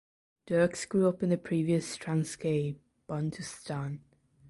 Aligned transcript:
Dirks 0.47 0.85
grew 0.85 1.07
up 1.07 1.21
in 1.21 1.29
the 1.29 1.37
previous 1.37 1.95
Transkei 1.95 2.75
bantustan. 3.07 3.99